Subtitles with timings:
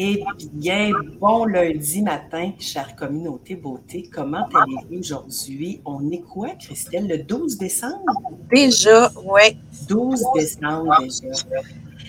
[0.00, 4.08] Eh bien, bon lundi matin, chère communauté beauté.
[4.14, 5.80] Comment allez-vous aujourd'hui?
[5.84, 7.08] On est quoi, Christelle?
[7.08, 8.04] Le 12 décembre?
[8.48, 9.58] Déjà, oui.
[9.88, 11.34] 12 décembre déjà.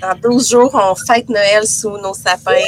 [0.04, 2.62] Dans 12 jours, on fête Noël sous nos sapins.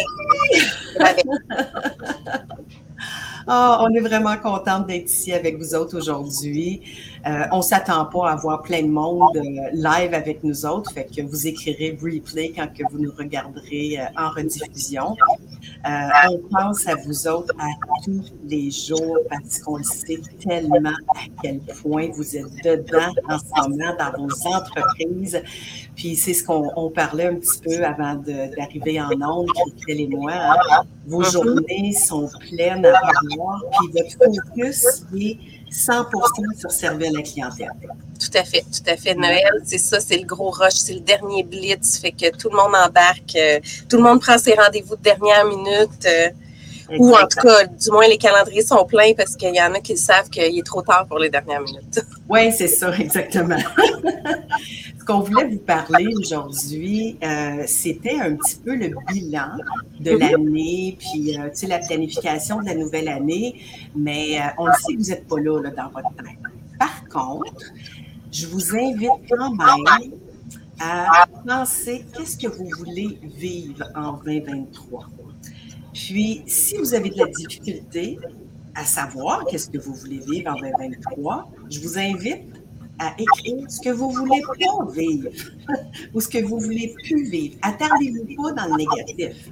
[3.47, 6.81] Oh, on est vraiment contente d'être ici avec vous autres aujourd'hui.
[7.27, 9.41] Euh, on ne s'attend pas à avoir plein de monde euh,
[9.73, 14.05] live avec nous autres, fait que vous écrirez replay quand que vous nous regarderez euh,
[14.17, 15.15] en rediffusion.
[15.85, 17.67] on pense à vous autres à
[18.03, 23.69] tous les jours parce qu'on sait tellement à quel point vous êtes dedans en ce
[23.69, 25.41] moment dans vos entreprises.
[25.95, 30.31] Puis c'est ce qu'on parlait un petit peu avant d'arriver en ondes, Christelle et moi.
[30.33, 30.83] Hein.
[31.05, 31.31] Vos mm-hmm.
[31.31, 35.37] journées sont pleines à revoir, puis votre focus est
[35.71, 37.71] 100% sur servir la clientèle.
[38.19, 39.15] Tout à fait, tout à fait.
[39.15, 42.57] Noël, c'est ça, c'est le gros rush, c'est le dernier blitz, fait que tout le
[42.57, 46.05] monde embarque, euh, tout le monde prend ses rendez-vous de dernière minute.
[46.97, 49.79] Ou en tout cas, du moins, les calendriers sont pleins parce qu'il y en a
[49.79, 52.01] qui savent qu'il est trop tard pour les dernières minutes.
[52.29, 53.57] Oui, c'est ça, exactement.
[54.97, 59.49] Ce qu'on voulait vous parler aujourd'hui, euh, c'était un petit peu le bilan
[59.99, 60.19] de mhm.
[60.19, 63.59] l'année, puis euh, tu sais, la planification de la nouvelle année,
[63.95, 66.37] mais euh, on le sait que vous n'êtes pas là, là, dans votre tête.
[66.79, 67.63] Par contre,
[68.31, 70.13] je vous invite quand même
[70.79, 75.07] à penser qu'est-ce que vous voulez vivre en 2023.
[76.07, 78.17] Puis, si vous avez de la difficulté
[78.73, 82.43] à savoir qu'est-ce que vous voulez vivre en 2023, je vous invite
[82.97, 85.29] à écrire ce que vous voulez pas vivre
[86.13, 87.55] ou ce que vous voulez plus vivre.
[87.61, 89.49] Attardez-vous pas dans le négatif.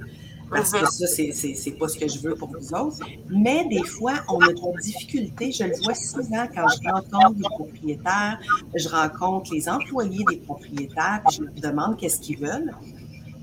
[0.50, 2.98] Parce que ça, c'est pas ce que je veux pour vous autres.
[3.28, 5.52] Mais des fois, on a de la difficulté.
[5.52, 8.40] Je le vois souvent quand je rencontre des propriétaires,
[8.74, 12.74] je rencontre les employés des propriétaires, puis je leur demande qu'est-ce qu'ils veulent.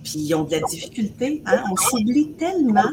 [0.08, 1.44] Puis ils ont de la difficulté.
[1.46, 1.64] Hein?
[1.70, 2.90] On s'oublie tellement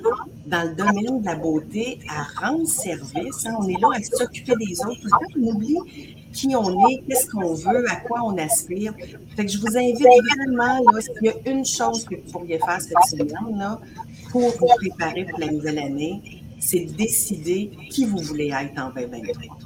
[0.46, 3.46] dans le domaine de la beauté à rendre service.
[3.46, 3.54] Hein?
[3.60, 5.06] On est là à s'occuper des autres.
[5.38, 5.78] On oublie
[6.32, 8.94] qui on est, qu'est-ce qu'on veut, à quoi on aspire.
[9.36, 10.00] Fait que je vous invite
[10.34, 13.80] vraiment, là, s'il y a une chose que vous pourriez faire cette semaine là,
[14.32, 16.20] pour vous préparer pour la nouvelle année,
[16.58, 19.56] c'est de décider qui vous voulez être en 2023.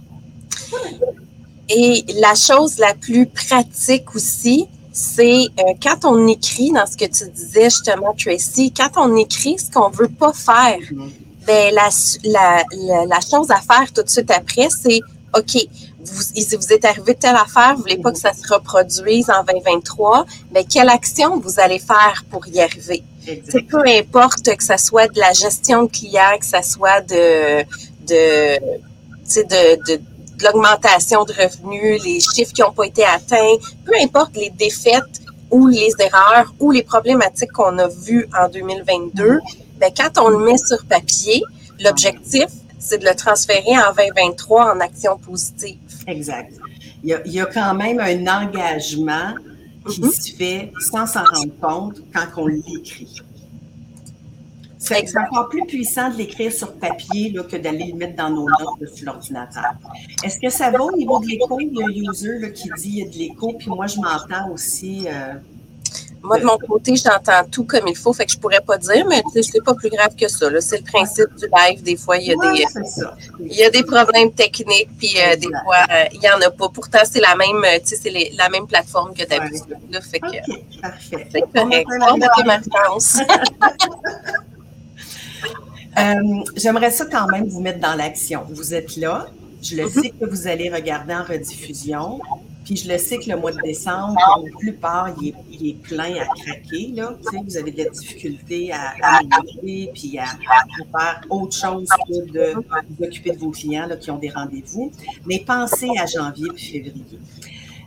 [1.71, 7.05] Et la chose la plus pratique aussi, c'est euh, quand on écrit, dans ce que
[7.05, 10.79] tu disais justement, Tracy, quand on écrit ce qu'on ne veut pas faire,
[11.47, 11.89] ben, la,
[12.25, 12.65] la,
[13.07, 15.01] la, chose à faire tout de suite après, c'est
[15.37, 15.57] OK,
[16.01, 19.45] vous, vous êtes arrivé telle affaire, vous ne voulez pas que ça se reproduise en
[19.45, 23.05] 2023, mais quelle action vous allez faire pour y arriver?
[23.71, 27.63] Peu importe que ce soit de la gestion de clients, que ce soit de,
[28.09, 28.59] de,
[29.37, 30.01] de, de
[30.39, 35.23] de l'augmentation de revenus, les chiffres qui n'ont pas été atteints, peu importe les défaites
[35.51, 39.41] ou les erreurs ou les problématiques qu'on a vues en 2022,
[39.79, 41.43] bien, quand on le met sur papier,
[41.81, 42.47] l'objectif,
[42.79, 45.79] c'est de le transférer en 2023 en action positive.
[46.07, 46.53] Exact.
[47.03, 49.35] Il y a, quand même un engagement
[49.89, 50.23] qui mm-hmm.
[50.23, 53.23] se fait sans s'en rendre compte quand on l'écrit.
[54.79, 58.47] C'est encore plus puissant de l'écrire sur papier là, que d'aller le mettre dans nos
[58.47, 59.73] notes sur l'ordinateur.
[60.25, 61.59] Est-ce que ça va au niveau de l'écho?
[61.61, 63.97] Il y a un user qui dit qu'il y a de l'écho, puis moi, je
[63.97, 65.07] m'entends aussi.
[65.09, 65.35] Euh,
[66.23, 69.07] moi, de mon côté, j'entends tout comme il faut, fait que je pourrais pas dire,
[69.09, 70.49] mais c'est pas plus grave que ça.
[70.61, 71.83] C'est le principe du live.
[71.83, 72.65] Des fois, il y a, des,
[73.41, 76.51] il y a des problèmes techniques, puis euh, des fois, euh, il n'y en a
[76.51, 76.69] pas.
[76.69, 78.03] Pourtant, c'est la même, c'est
[78.37, 79.77] la même plateforme que d'habitude.
[79.93, 80.01] Ouais.
[80.01, 81.29] Fait que, parfait.
[81.33, 81.89] C'est correct.
[82.11, 83.19] On ma chance.
[85.97, 88.45] Euh, j'aimerais ça quand même vous mettre dans l'action.
[88.51, 89.27] Vous êtes là.
[89.63, 92.21] Je le sais que vous allez regarder en rediffusion.
[92.65, 96.15] Puis je le sais que le mois de décembre, pour la plupart, il est, plein
[96.17, 96.93] à craquer.
[96.95, 97.15] Là.
[97.45, 103.05] vous avez de la difficulté à améliorer puis à, faire autre chose que de vous
[103.05, 104.93] occuper de vos clients là, qui ont des rendez-vous.
[105.27, 107.19] Mais pensez à janvier et février.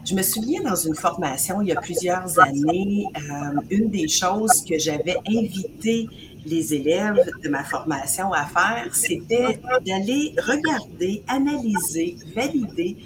[0.04, 4.66] Je me souviens dans une formation il y a plusieurs années, euh, une des choses
[4.68, 6.08] que j'avais invité
[6.46, 12.98] les élèves de ma formation à faire, c'était d'aller regarder, analyser, valider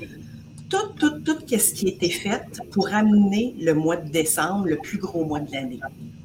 [0.69, 4.97] tout, tout, tout ce qui était fait pour amener le mois de décembre, le plus
[4.97, 5.79] gros mois de l'année.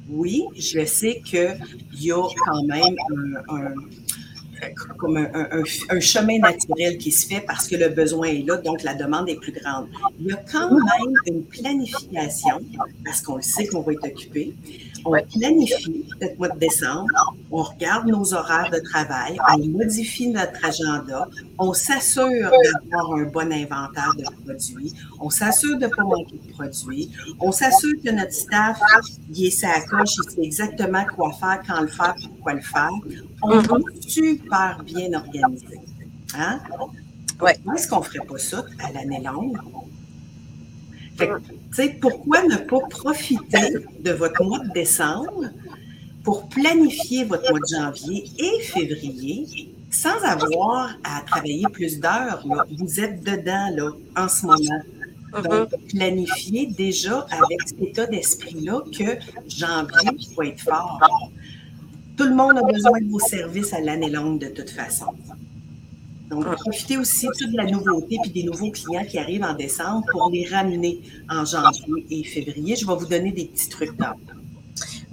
[0.09, 1.57] Oui, je sais qu'il
[1.93, 2.95] y a quand même
[3.49, 3.73] un,
[4.97, 8.93] comme un, chemin naturel qui se fait parce que le besoin est là, donc la
[8.93, 9.87] demande est plus grande.
[10.19, 12.61] Il y a quand même une planification,
[13.05, 14.53] parce qu'on sait qu'on va être occupé.
[15.05, 17.07] On planifie le mois de décembre
[17.51, 21.27] on regarde nos horaires de travail, on modifie notre agenda,
[21.57, 22.51] on s'assure
[22.89, 27.51] d'avoir un bon inventaire de produits, on s'assure de ne pas manquer de produits, on
[27.51, 28.79] s'assure que notre staff
[29.33, 32.89] y est sa coche, il sait exactement quoi faire, quand le faire, pourquoi le faire.
[33.43, 34.09] On est mm-hmm.
[34.09, 35.79] super bien organisé.
[36.35, 36.59] Hein?
[37.41, 37.57] Ouais.
[37.75, 39.57] Est-ce qu'on ne ferait pas ça à l'année longue?
[42.01, 45.45] pourquoi ne pas profiter de votre mois de décembre
[46.23, 52.45] pour planifier votre mois de janvier et février sans avoir à travailler plus d'heures?
[52.77, 54.81] Vous êtes dedans là, en ce moment.
[55.33, 55.47] Mm-hmm.
[55.47, 60.99] Donc, planifiez déjà avec cet état d'esprit-là que janvier va être fort.
[62.17, 65.07] Tout le monde a besoin de vos services à l'année longue de toute façon.
[66.29, 70.29] Donc, profitez aussi de la nouveauté puis des nouveaux clients qui arrivent en décembre pour
[70.29, 72.75] les ramener en janvier et février.
[72.75, 74.15] Je vais vous donner des petits trucs là.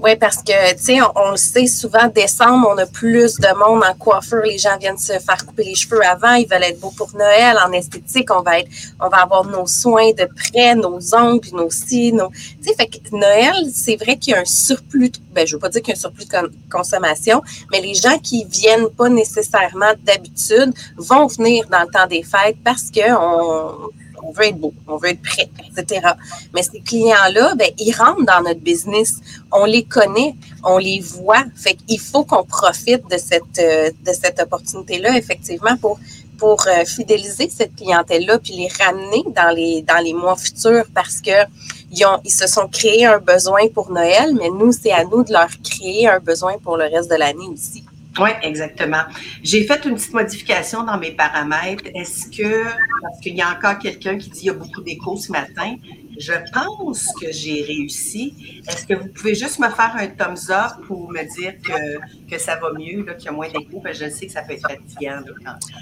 [0.00, 3.82] Oui, parce que, tu sais, on, le sait, souvent, décembre, on a plus de monde
[3.82, 4.44] en coiffeur.
[4.44, 6.34] Les gens viennent se faire couper les cheveux avant.
[6.34, 7.56] Ils veulent être beaux pour Noël.
[7.66, 11.68] En esthétique, on va être, on va avoir nos soins de près, nos ongles, nos
[11.70, 12.28] cils, nos...
[12.28, 15.60] Tu sais, fait que Noël, c'est vrai qu'il y a un surplus, ben, je veux
[15.60, 17.42] pas dire qu'il y a un surplus de consommation,
[17.72, 22.58] mais les gens qui viennent pas nécessairement d'habitude vont venir dans le temps des fêtes
[22.62, 23.90] parce que on,
[24.28, 26.06] on veut être beau, on veut être prêt, etc.
[26.54, 29.16] Mais ces clients-là, ben, ils rentrent dans notre business.
[29.50, 31.44] On les connaît, on les voit.
[31.56, 35.98] Fait qu'il faut qu'on profite de cette, euh, de cette opportunité-là, effectivement, pour,
[36.36, 41.22] pour euh, fidéliser cette clientèle-là, puis les ramener dans les, dans les mois futurs parce
[41.22, 41.46] que
[41.90, 45.24] ils, ont, ils se sont créés un besoin pour Noël, mais nous, c'est à nous
[45.24, 47.82] de leur créer un besoin pour le reste de l'année aussi.
[48.20, 49.02] Oui, exactement.
[49.42, 51.84] J'ai fait une petite modification dans mes paramètres.
[51.94, 52.64] Est-ce que,
[53.02, 55.76] parce qu'il y a encore quelqu'un qui dit qu'il y a beaucoup d'écho ce matin,
[56.18, 58.62] je pense que j'ai réussi.
[58.68, 62.40] Est-ce que vous pouvez juste me faire un thumbs up pour me dire que, que
[62.40, 63.82] ça va mieux, qu'il y a moins d'écho?
[63.86, 65.20] je sais que ça peut être fatigant.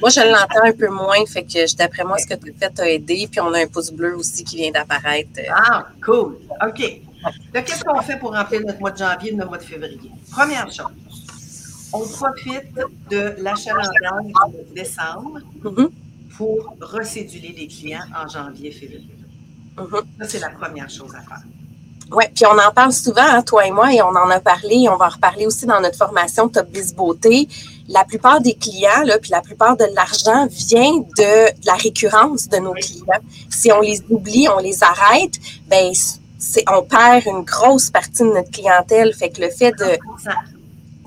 [0.00, 2.74] Moi, je l'entends un peu moins, fait que d'après moi, ce que tu as fait
[2.74, 3.28] t'a aidé.
[3.30, 5.30] Puis on a un pouce bleu aussi qui vient d'apparaître.
[5.50, 6.38] Ah, cool.
[6.62, 7.00] OK.
[7.52, 10.10] qu'est-ce qu'on fait pour remplir notre mois de janvier et notre mois de février?
[10.30, 10.92] Première chose
[11.96, 12.74] on profite
[13.10, 15.88] de l'achalandage de décembre mm-hmm.
[16.36, 19.16] pour recéduler les clients en janvier, février.
[19.76, 20.02] Mm-hmm.
[20.20, 21.42] Ça, c'est la première chose à faire.
[22.12, 24.86] Oui, puis on en parle souvent, hein, toi et moi, et on en a parlé,
[24.88, 27.48] on va en reparler aussi dans notre formation Top Biz Beauté.
[27.88, 32.58] La plupart des clients, là, puis la plupart de l'argent vient de, la récurrence de
[32.58, 33.22] nos clients.
[33.50, 35.34] Si on les oublie, on les arrête,
[35.66, 35.92] ben
[36.72, 39.12] on perd une grosse partie de notre clientèle.
[39.12, 39.98] Fait que le fait de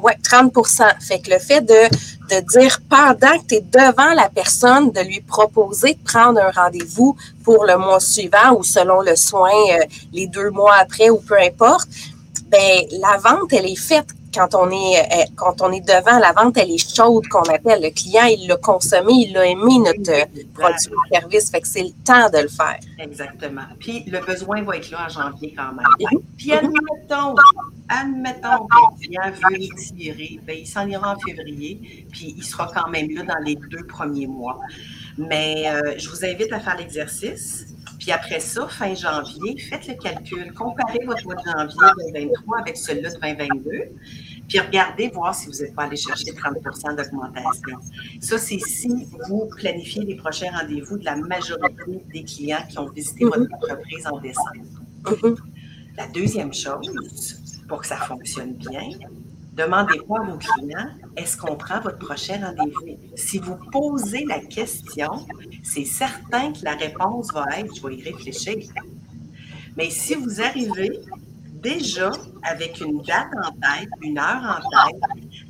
[0.03, 1.73] oui, 30% Fait que le fait de,
[2.29, 6.51] de dire pendant que tu es devant la personne, de lui proposer de prendre un
[6.51, 11.19] rendez-vous pour le mois suivant ou selon le soin, euh, les deux mois après ou
[11.19, 11.89] peu importe,
[12.47, 16.31] ben la vente, elle est faite quand on est euh, quand on est devant la
[16.31, 17.81] vente, elle est chaude qu'on appelle.
[17.81, 21.49] Le client, il l'a consommé, il l'a aimé notre euh, produit ou service.
[21.49, 22.79] Fait que c'est le temps de le faire.
[22.97, 23.63] Exactement.
[23.79, 25.85] Puis le besoin va être là en janvier quand même.
[26.11, 26.19] Mhm.
[26.37, 27.35] Puis admettons,
[27.87, 32.71] admettons que le client veut étirer, bien, il s'en ira en février, puis il sera
[32.73, 34.59] quand même là dans les deux premiers mois.
[35.17, 37.65] Mais euh, je vous invite à faire l'exercice.
[37.99, 42.77] Puis après ça, fin janvier, faites le calcul, comparez votre mois de janvier 2023 avec
[42.77, 43.71] celui-là de 2022,
[44.47, 47.77] puis regardez voir si vous n'êtes pas allé chercher 30% d'augmentation.
[48.21, 52.89] Ça, c'est si vous planifiez les prochains rendez-vous de la majorité des clients qui ont
[52.89, 53.55] visité votre mm-hmm.
[53.55, 54.81] entreprise en décembre.
[55.03, 55.37] Mm-hmm.
[55.97, 56.87] La deuxième chose,
[57.67, 58.91] pour que ça fonctionne bien,
[59.59, 62.97] demandez-vous à vos clients, est-ce qu'on prend votre prochain rendez-vous?
[63.15, 65.27] Si vous posez la question,
[65.63, 68.57] c'est certain que la réponse va être, je vais y réfléchir.
[69.75, 70.91] Mais si vous arrivez
[71.61, 72.11] déjà
[72.43, 75.01] avec une date en tête, une heure en tête,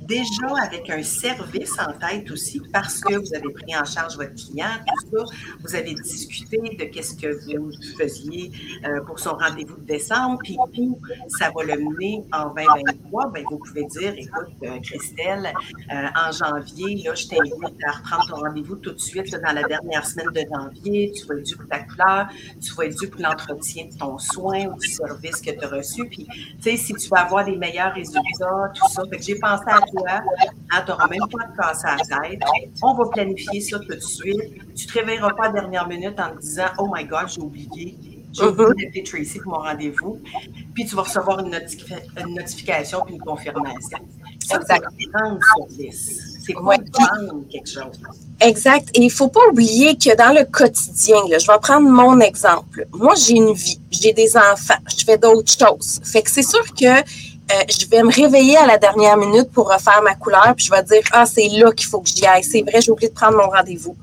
[0.10, 4.34] déjà avec un service en tête aussi, parce que vous avez pris en charge votre
[4.34, 5.24] client, tout ça,
[5.63, 8.51] vous avez discuté de qu'est-ce que vous faisiez
[8.86, 13.44] euh, pour son rendez-vous de décembre, puis tout, ça va le mener en 2023, bien,
[13.51, 15.54] vous pouvez dire, écoute, euh, Christelle,
[15.94, 19.63] euh, en janvier, là, je t'invite à reprendre ton rendez-vous tout de suite, dans la
[19.63, 22.28] dernière semaine de janvier, tu vas être dû pour ta couleur,
[22.60, 25.68] tu vas être dû pour l'entretien de ton soin ou du service que tu as
[25.68, 29.66] reçu, puis, tu sais, si tu vas avoir des meilleurs résultats, tout ça, j'ai pensé
[29.68, 30.22] à toi,
[30.72, 32.41] Hein, tu n'auras même pas de casser à la tête.
[32.84, 34.75] On va planifier ça tout de suite.
[34.75, 37.27] Tu ne te réveilleras pas à la dernière minute en te disant Oh my God,
[37.27, 37.98] j'ai oublié.
[38.32, 38.84] J'ai oublié mm-hmm.
[38.84, 40.22] d'appeler Tracy pour mon rendez-vous.
[40.75, 43.98] Puis tu vas recevoir une, notification puis une confirmation.
[44.46, 44.74] Ça, c'est
[45.15, 46.38] un service.
[46.46, 48.00] C'est quoi quelque chose?
[48.39, 48.89] Exact.
[48.94, 52.88] Et il ne faut pas oublier que dans le quotidien, je vais prendre mon exemple.
[52.94, 56.00] Moi, j'ai une vie, j'ai des enfants, je fais d'autres choses.
[56.03, 57.03] Fait que c'est sûr que
[57.51, 60.72] euh, je vais me réveiller à la dernière minute pour refaire ma couleur, puis je
[60.72, 62.44] vais dire, ah, c'est là qu'il faut que j'y aille.
[62.44, 63.96] C'est vrai, j'ai oublié de prendre mon rendez-vous.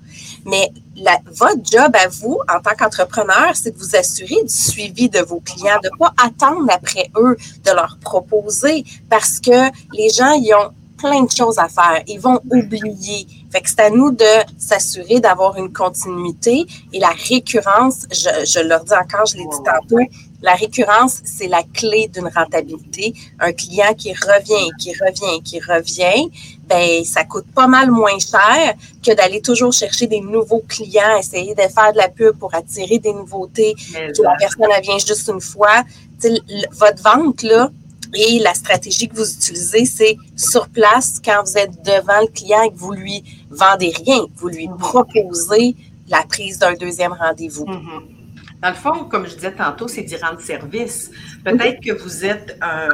[0.44, 5.08] Mais la, votre job à vous, en tant qu'entrepreneur, c'est de vous assurer du suivi
[5.08, 10.08] de vos clients, de ne pas attendre après eux de leur proposer parce que les
[10.10, 12.02] gens, ils ont plein de choses à faire.
[12.06, 13.26] Ils vont oublier.
[13.52, 14.24] Fait que c'est à nous de
[14.58, 19.62] s'assurer d'avoir une continuité et la récurrence, je, je leur dis encore, je l'ai dit
[19.64, 20.02] tantôt,
[20.42, 23.14] la récurrence, c'est la clé d'une rentabilité.
[23.40, 26.30] Un client qui revient, qui revient, qui revient,
[26.68, 28.74] ben ça coûte pas mal moins cher
[29.04, 32.98] que d'aller toujours chercher des nouveaux clients, essayer de faire de la pub pour attirer
[32.98, 33.74] des nouveautés.
[33.74, 35.84] Que la personne elle vient juste une fois.
[36.72, 37.70] votre vente là,
[38.14, 42.62] et la stratégie que vous utilisez, c'est sur place, quand vous êtes devant le client
[42.62, 44.78] et que vous lui vendez rien, vous lui mm-hmm.
[44.78, 45.76] proposez
[46.08, 47.64] la prise d'un deuxième rendez-vous.
[47.66, 48.15] Mm-hmm.
[48.62, 51.10] Dans le fond, comme je disais tantôt, c'est d'y rendre service.
[51.44, 52.88] Peut-être que vous êtes un,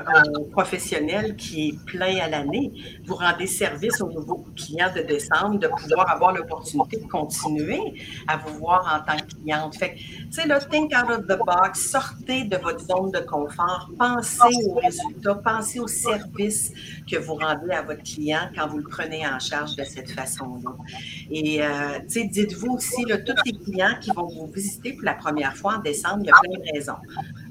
[0.50, 2.72] professionnel qui est plein à l'année.
[3.04, 7.94] Vous rendez service aux nouveaux clients de décembre de pouvoir avoir l'opportunité de continuer
[8.26, 9.76] à vous voir en tant que cliente.
[9.76, 13.90] Fait tu sais, là, think out of the box, sortez de votre zone de confort,
[13.98, 16.72] pensez aux résultats, pensez au service
[17.10, 20.74] que vous rendez à votre client quand vous le prenez en charge de cette façon-là.
[21.30, 25.04] Et, euh, tu sais, dites-vous aussi, là, tous les clients qui vont vous visiter pour
[25.04, 26.96] la première fois en décembre, il y a plein de raisons.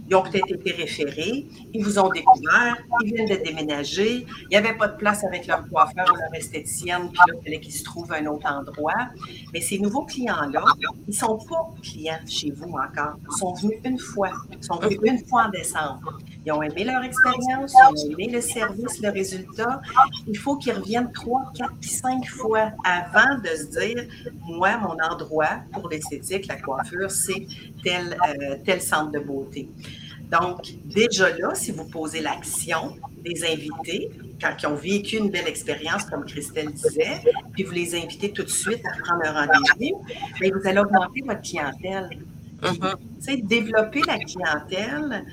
[0.07, 4.57] Ils ont peut-être été référés, ils vous ont découvert, ils viennent de déménager, il n'y
[4.57, 7.73] avait pas de place avec leur coiffeur ou leur esthéticienne, puis là, il fallait qu'ils
[7.73, 9.07] se trouvent à un autre endroit.
[9.53, 10.63] Mais ces nouveaux clients-là,
[11.07, 13.15] ils ne sont pas clients chez vous encore.
[13.31, 14.31] Ils sont venus une fois.
[14.51, 16.19] Ils sont venus une fois en décembre.
[16.45, 19.81] Ils ont aimé leur expérience, ils ont aimé le service, le résultat.
[20.27, 24.05] Il faut qu'ils reviennent trois, quatre, cinq fois avant de se dire,
[24.47, 27.45] moi, mon endroit pour l'esthétique, la coiffure, c'est
[27.83, 29.69] tel, euh, tel centre de beauté.
[30.31, 34.09] Donc, déjà là, si vous posez l'action des invités,
[34.41, 37.21] quand ils ont vécu une belle expérience, comme Christelle disait,
[37.51, 40.01] puis vous les invitez tout de suite à prendre un rendez-vous,
[40.39, 42.09] ben, vous allez augmenter votre clientèle.
[42.61, 43.47] Mm-hmm.
[43.47, 45.25] Développer la clientèle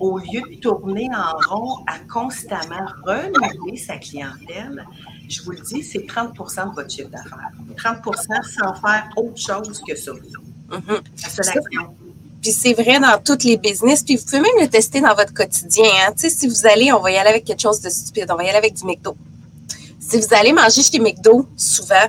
[0.00, 4.84] au lieu de tourner en rond à constamment renouveler sa clientèle,
[5.28, 7.50] je vous le dis, c'est 30% de votre chiffre d'affaires.
[7.76, 8.02] 30%
[8.42, 10.12] sans faire autre chose que ça.
[10.12, 11.00] Mm-hmm.
[12.42, 14.02] Puis c'est vrai dans toutes les business.
[14.02, 15.88] Puis vous pouvez même le tester dans votre quotidien.
[16.06, 16.12] Hein.
[16.12, 18.26] Tu sais, si vous allez, on va y aller avec quelque chose de stupide.
[18.30, 19.16] On va y aller avec du McDo.
[19.98, 22.06] Si vous allez manger chez McDo souvent,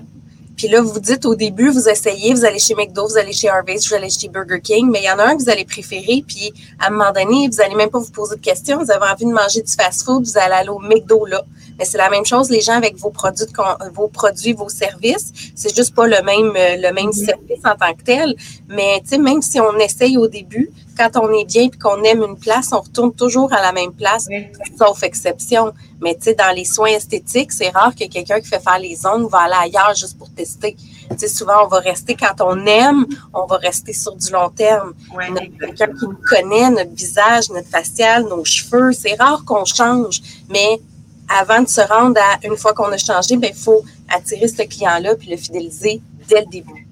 [0.55, 3.49] puis là, vous dites au début, vous essayez, vous allez chez McDo, vous allez chez
[3.49, 5.65] Harvey's, vous allez chez Burger King, mais il y en a un que vous allez
[5.65, 8.91] préférer, puis à un moment donné, vous n'allez même pas vous poser de questions, vous
[8.91, 11.43] avez envie de manger du fast-food, vous allez aller au McDo là.
[11.77, 13.45] Mais c'est la même chose, les gens avec vos produits,
[13.93, 17.25] vos produits, vos services, c'est juste pas le même, le même mm-hmm.
[17.25, 18.35] service en tant que tel.
[18.69, 22.01] Mais tu sais, même si on essaye au début, quand on est bien et qu'on
[22.03, 24.27] aime une place, on retourne toujours à la même place,
[24.77, 25.73] sauf exception.
[26.01, 29.05] Mais tu sais, dans les soins esthétiques, c'est rare que quelqu'un qui fait faire les
[29.05, 30.75] ongles va aller ailleurs juste pour tester.
[31.09, 34.49] Tu sais, souvent, on va rester quand on aime, on va rester sur du long
[34.49, 34.93] terme.
[35.59, 40.21] quelqu'un qui nous connaît, notre visage, notre facial, nos cheveux, c'est rare qu'on change.
[40.49, 40.79] Mais
[41.27, 44.63] avant de se rendre à une fois qu'on a changé, ben, il faut attirer ce
[44.63, 46.87] client-là puis le fidéliser dès le début.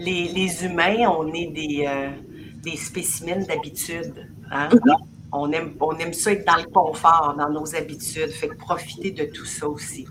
[0.00, 1.84] Les, humains, on est des.
[1.86, 2.10] Euh,
[2.62, 4.28] des spécimens d'habitude.
[4.50, 4.68] Hein?
[4.72, 4.96] Mhm.
[5.34, 8.30] On aime, on aime ça être dans le confort, dans nos habitudes.
[8.30, 10.06] Fait que profiter de tout ça aussi.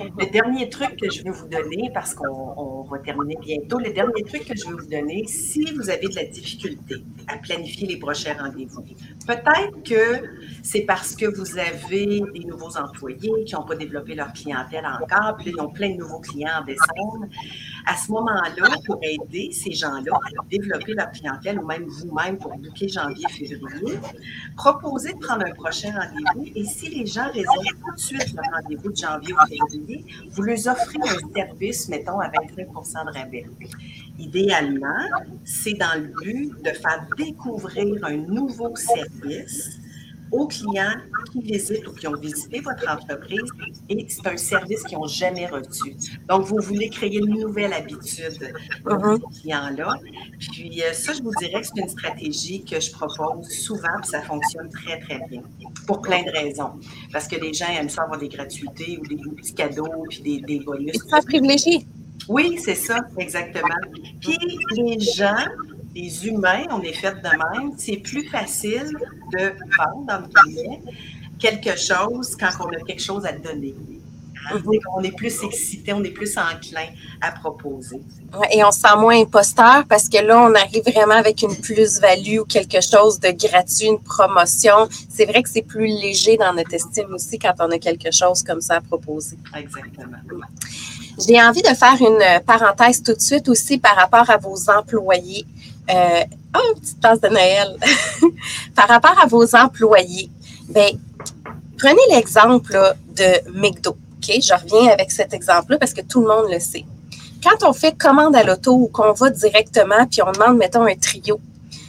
[0.00, 0.10] Mhm.
[0.18, 4.22] Le dernier truc que je veux vous donner, parce qu'on va terminer bientôt, le dernier
[4.24, 6.96] truc que je veux vous donner, si vous avez de la difficulté
[7.28, 8.84] à planifier les prochains rendez-vous,
[9.26, 10.24] peut-être que
[10.62, 15.36] c'est parce que vous avez des nouveaux employés qui n'ont pas développé leur clientèle encore,
[15.36, 17.26] puis ils ont plein de nouveaux clients en décembre.
[17.86, 22.56] À ce moment-là, pour aider ces gens-là à développer leur clientèle, ou même vous-même pour
[22.56, 23.98] booker janvier, février,
[24.56, 28.42] proposez de prendre un prochain rendez-vous et si les gens réservent tout de suite le
[28.54, 33.46] rendez-vous de janvier ou février, vous leur offrez un service, mettons, à 25% de rabais.
[34.18, 35.08] Idéalement,
[35.44, 39.80] c'est dans le but de faire découvrir un nouveau service
[40.34, 40.96] aux clients
[41.32, 43.50] qui visitent ou qui ont visité votre entreprise
[43.88, 45.94] et c'est un service qu'ils n'ont jamais reçu.
[46.28, 48.52] Donc, vous voulez créer une nouvelle habitude
[48.82, 49.20] pour uh-huh.
[49.32, 49.94] ces clients-là.
[50.40, 54.10] Puis, euh, ça, je vous dirais que c'est une stratégie que je propose souvent, puis
[54.10, 55.42] ça fonctionne très, très bien
[55.86, 56.72] pour plein de raisons.
[57.12, 60.40] Parce que les gens aiment ça avoir des gratuités ou des petits cadeaux, puis des,
[60.40, 60.96] des bonus.
[60.96, 61.86] Ils privilégié.
[62.28, 63.68] Oui, c'est ça, exactement.
[64.20, 64.38] Puis,
[64.76, 65.46] les gens
[65.94, 67.72] les humains, on est fait de même.
[67.76, 68.90] C'est plus facile
[69.32, 70.92] de vendre, dans le
[71.38, 73.74] quelque chose quand on a quelque chose à donner.
[74.50, 74.60] Hein?
[74.94, 76.86] On est plus excité, on est plus enclin
[77.20, 78.00] à proposer.
[78.52, 82.40] et on se sent moins imposteur parce que là, on arrive vraiment avec une plus-value
[82.40, 84.88] ou quelque chose de gratuit, une promotion.
[85.08, 88.42] C'est vrai que c'est plus léger dans notre estime aussi quand on a quelque chose
[88.42, 89.38] comme ça à proposer.
[89.56, 90.18] Exactement.
[91.18, 95.46] J'ai envie de faire une parenthèse tout de suite aussi par rapport à vos employés.
[95.90, 96.24] Euh,
[96.56, 97.76] oh, une petite tasse de Noël.
[98.74, 100.30] par rapport à vos employés,
[100.68, 100.88] bien,
[101.78, 103.96] prenez l'exemple de McDo.
[104.26, 106.84] Je reviens avec cet exemple-là parce que tout le monde le sait.
[107.42, 110.94] Quand on fait commande à l'auto ou qu'on va directement puis on demande, mettons, un
[110.94, 111.38] trio,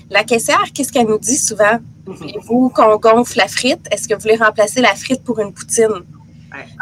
[0.10, 1.80] la caissière, qu'est-ce qu'elle nous dit souvent?
[2.06, 3.88] Voulez-vous qu'on gonfle la frite?
[3.90, 6.04] Est-ce que vous voulez remplacer la frite pour une poutine?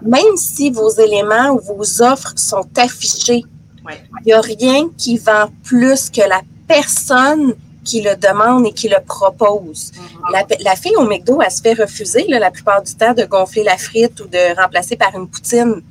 [0.03, 3.44] Même si vos éléments ou vos offres sont affichés,
[3.89, 7.53] il n'y a rien qui vend plus que la personne
[7.84, 9.92] qui le demande et qui le propose.
[9.92, 10.63] Mm-hmm.
[10.63, 13.77] la, fille au McDo, elle se fait refuser la plupart du temps de gonfler la
[13.77, 15.82] frite ou de remplacer par une poutine.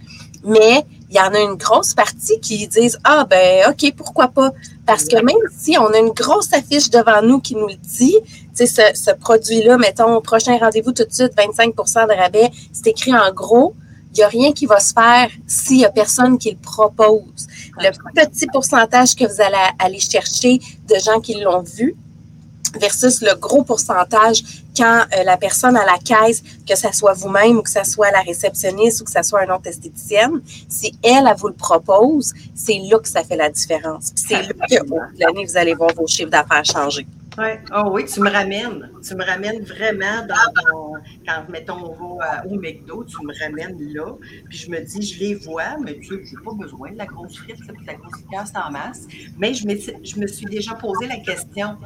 [0.45, 4.50] Mais il y en a une grosse partie qui disent Ah, ben, OK, pourquoi pas?
[4.87, 8.16] Parce que même si on a une grosse affiche devant nous qui nous le dit,
[8.57, 12.87] tu sais, ce, ce produit-là, mettons, prochain rendez-vous tout de suite, 25% de rabais, c'est
[12.87, 13.75] écrit en gros,
[14.14, 17.47] il n'y a rien qui va se faire s'il n'y a personne qui le propose.
[17.76, 21.95] Le petit pourcentage que vous allez aller chercher de gens qui l'ont vu
[22.79, 24.43] versus le gros pourcentage
[24.76, 28.11] quand euh, la personne à la caisse, que ce soit vous-même ou que ce soit
[28.11, 32.33] la réceptionniste ou que ce soit un autre esthéticienne, si elle, elle vous le propose,
[32.55, 34.12] c'est là que ça fait la différence.
[34.14, 37.07] C'est là que, l'année, vous allez voir vos chiffres d'affaires changer.
[37.38, 37.61] Ouais.
[37.75, 38.91] Oh oui, tu me ramènes.
[39.07, 40.93] Tu me ramènes vraiment dans
[41.26, 44.14] Quand, mettons, on va au McDo, tu me ramènes là.
[44.50, 46.99] Puis je me dis, je les vois, mais tu sais, je n'ai pas besoin de
[46.99, 49.07] la grosse frite, de la grosse casse en masse.
[49.38, 51.79] Mais je me, je me suis déjà posé la question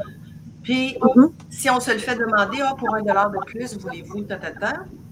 [0.67, 1.31] puis, mm-hmm.
[1.49, 4.37] si on se le fait demander, oh, pour un dollar de plus, voulez-vous, ta,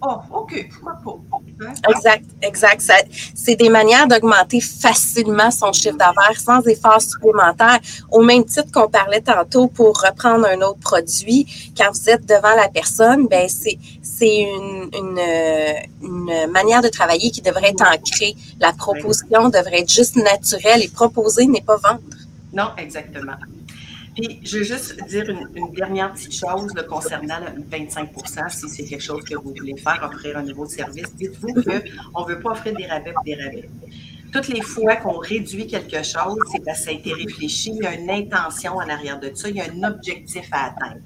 [0.02, 1.64] Oh, OK, pourquoi pas?
[1.64, 1.72] Hein?
[1.88, 3.08] Exact, exact.
[3.36, 7.78] C'est des manières d'augmenter facilement son chiffre d'affaires sans effort supplémentaire.
[8.10, 11.46] Au même titre qu'on parlait tantôt pour reprendre un autre produit,
[11.78, 13.78] quand vous êtes devant la personne, ben c'est
[14.20, 15.20] une, une,
[16.02, 18.34] une, manière de travailler qui devrait être ancrée.
[18.58, 22.00] La proposition devrait être juste naturelle et proposer n'est pas vendre.
[22.52, 23.36] Non, exactement.
[24.14, 29.02] Puis, je veux juste dire une, dernière petite chose concernant le 25% si c'est quelque
[29.02, 31.14] chose que vous voulez faire, offrir un nouveau service.
[31.14, 33.68] Dites-vous qu'on ne veut pas offrir des rabais pour des rabais.
[34.32, 37.82] Toutes les fois qu'on réduit quelque chose, c'est parce que ça a été réfléchi, il
[37.82, 41.02] y a une intention en arrière de ça, il y a un objectif à atteindre.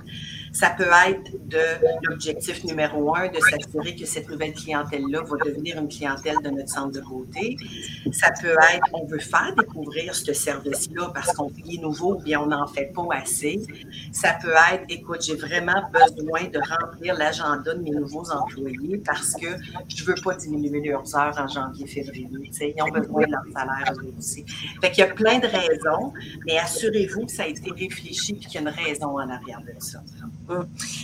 [0.59, 1.62] Ça peut être de
[2.03, 6.68] l'objectif numéro un, de s'assurer que cette nouvelle clientèle-là va devenir une clientèle de notre
[6.68, 7.57] centre de beauté.
[8.11, 12.40] Ça peut être, on veut faire découvrir ce service-là parce qu'on est nouveau ou bien
[12.40, 13.61] on n'en fait pas assez.
[14.11, 19.35] Ça peut être, écoute, j'ai vraiment besoin de remplir l'agenda de mes nouveaux employés parce
[19.35, 19.47] que
[19.87, 22.29] je ne veux pas diminuer leurs heures en janvier, février.
[22.33, 24.44] Ils ont besoin de leur salaire aussi.
[24.81, 26.12] Fait qu'il y a plein de raisons,
[26.44, 29.61] mais assurez-vous que ça a été réfléchi et qu'il y a une raison en arrière
[29.61, 30.03] de ça.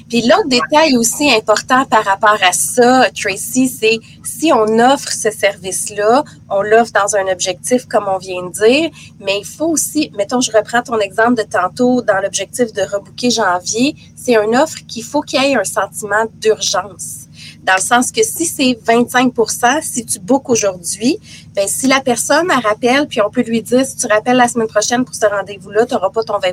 [0.09, 5.31] Puis l'autre détail aussi important par rapport à ça, Tracy, c'est si on offre ce
[5.31, 10.11] service-là, on l'offre dans un objectif comme on vient de dire, mais il faut aussi,
[10.17, 14.79] mettons, je reprends ton exemple de tantôt dans l'objectif de rebooker janvier, c'est une offre
[14.87, 17.24] qu'il faut qu'il y ait un sentiment d'urgence
[17.65, 21.19] dans le sens que si c'est 25% si tu bookes aujourd'hui,
[21.55, 24.49] ben si la personne elle rappelle, puis on peut lui dire, si tu rappelles la
[24.49, 26.53] semaine prochaine pour ce rendez-vous-là, tu n'auras pas ton 20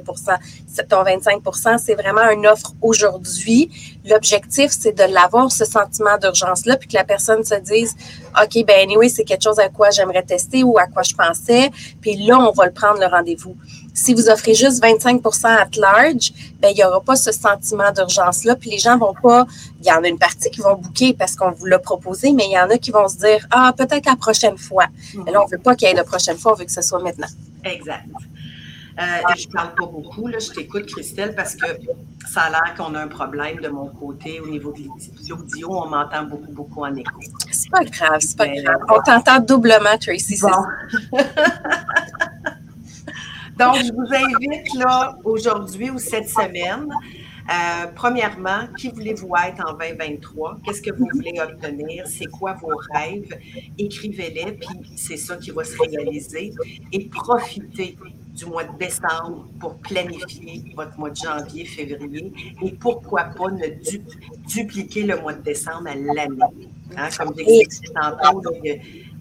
[0.89, 3.69] Ton 25% c'est vraiment une offre aujourd'hui.
[4.05, 7.95] L'objectif, c'est de l'avoir, ce sentiment d'urgence-là, puis que la personne se dise,
[8.41, 11.69] OK, ben anyway, c'est quelque chose à quoi j'aimerais tester ou à quoi je pensais,
[11.99, 13.55] puis là, on va le prendre le rendez-vous.
[13.93, 18.55] Si vous offrez juste 25% at large, ben, il n'y aura pas ce sentiment d'urgence-là.
[18.55, 19.45] Puis les gens vont pas,
[19.81, 22.45] il y en a une partie qui vont bouquer parce qu'on vous l'a proposé, mais
[22.45, 24.85] il y en a qui vont se dire, ah, peut-être la prochaine fois.
[25.13, 25.25] Mhm.
[25.25, 26.81] là, on ne veut pas qu'il y ait la prochaine fois, on veut que ce
[26.81, 27.27] soit maintenant.
[27.63, 28.05] Exact.
[28.99, 29.03] Euh,
[29.37, 31.65] je ne parle pas beaucoup, là, je t'écoute, Christelle, parce que
[32.31, 34.79] ça a l'air qu'on a un problème de mon côté au niveau de
[35.29, 35.69] l'audio.
[35.71, 37.11] On m'entend beaucoup, beaucoup en écho.
[37.51, 38.81] C'est pas grave, c'est pas grave.
[38.89, 40.39] On t'entend doublement, Tracy.
[40.41, 41.17] Bon.
[43.61, 46.87] Donc, je vous invite là aujourd'hui ou cette semaine.
[47.49, 50.59] Euh, premièrement, qui voulez-vous être en 2023?
[50.63, 52.05] Qu'est-ce que vous voulez obtenir?
[52.07, 53.37] C'est quoi vos rêves?
[53.77, 56.53] Écrivez-les, puis c'est ça qui va se réaliser.
[56.91, 57.97] Et profitez
[58.33, 62.31] du mois de décembre pour planifier votre mois de janvier, février.
[62.63, 63.67] Et pourquoi pas ne
[64.47, 66.39] dupliquer le mois de décembre à l'année?
[66.97, 68.41] Hein, comme j'expliquais tantôt,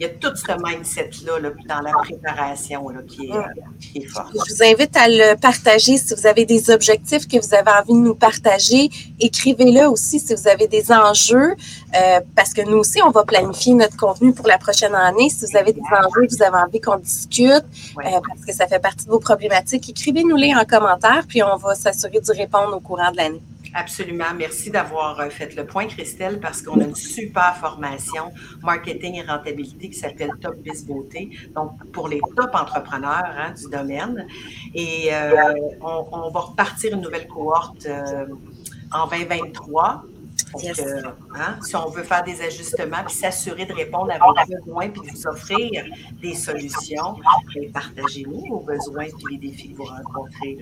[0.00, 4.30] il, y a, tout ce mindset-là dans la préparation qui, est, qui, est, fort.
[4.32, 7.92] Je vous invite à le partager si vous avez des objectifs que vous avez envie
[7.92, 8.88] de nous partager.
[9.20, 11.54] Écrivez-le aussi si vous avez des enjeux,
[11.94, 15.28] euh, parce que nous aussi, on va planifier notre contenu pour la prochaine année.
[15.28, 17.64] Si vous avez des enjeux, vous avez envie qu'on discute,
[17.98, 21.74] euh, parce que ça fait partie de vos problématiques, écrivez-nous-les en commentaire, puis on va
[21.74, 23.42] s'assurer d'y répondre au courant de l'année.
[23.74, 24.34] Absolument.
[24.36, 29.22] Merci d'avoir euh, fait le point, Christelle, parce qu'on a une super formation marketing et
[29.22, 34.26] rentabilité qui s'appelle Top Biz Beauté, donc pour les top entrepreneurs hein, du domaine.
[34.74, 38.26] Et euh, on, va repartir une nouvelle cohorte euh,
[38.92, 40.04] en 2023.
[40.52, 40.64] Donc,
[41.36, 45.02] hein, si on veut faire des ajustements puis s'assurer de répondre à vos besoins puis
[45.02, 45.84] de vous offrir
[46.20, 47.14] des solutions,
[47.54, 50.58] ben, partagez-nous vos besoins et les défis que vous rencontrez.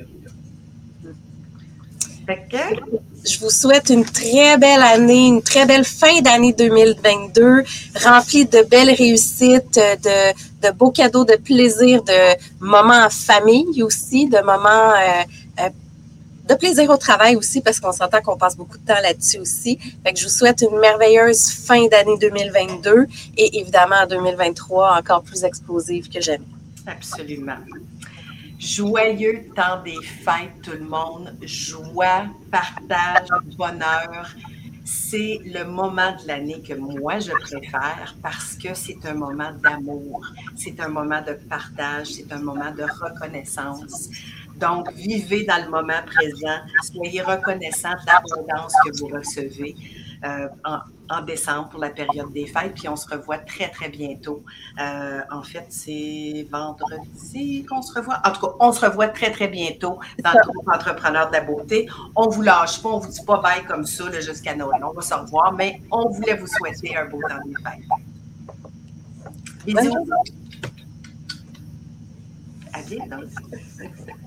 [3.24, 7.64] Je vous souhaite une très belle année, une très belle fin d'année 2022,
[8.04, 14.38] remplie de belles réussites, de, beaux cadeaux, de plaisir, de moments en famille aussi, de
[14.38, 15.22] moments euh,
[15.60, 15.68] euh,
[16.48, 19.78] de plaisir au travail aussi, parce qu'on s'entend qu'on passe beaucoup de temps là-dessus aussi.
[20.04, 25.22] Fait que je vous souhaite une merveilleuse fin d'année 2022 et évidemment en 2023 encore
[25.22, 26.44] plus explosive que jamais.
[26.86, 27.56] Absolument.
[28.58, 31.32] Joyeux temps des fêtes, tout le monde.
[31.42, 34.34] Joie, partage, bonheur.
[34.84, 40.26] C'est le moment de l'année que moi, je préfère parce que c'est un moment d'amour,
[40.56, 44.08] c'est un moment de partage, c'est un moment de reconnaissance.
[44.56, 49.76] Donc, vivez dans le moment présent, soyez reconnaissant de l'abondance que vous recevez.
[50.24, 50.48] Euh,
[51.24, 52.74] décembre pour la période des fêtes.
[52.74, 54.42] Puis on se revoit très, très bientôt.
[54.80, 58.20] Euh, en fait, c'est vendredi qu'on se revoit.
[58.24, 61.40] En tout cas, on se revoit très, très bientôt dans le groupe Entrepreneurs de la
[61.40, 61.88] Beauté.
[62.16, 64.82] On ne vous lâche pas, on ne vous dit pas bye comme ça jusqu'à Noël.
[64.84, 67.84] On va se revoir, mais on voulait vous souhaiter un beau temps des fêtes.
[69.64, 70.08] Bisous.
[72.72, 74.18] À bientôt.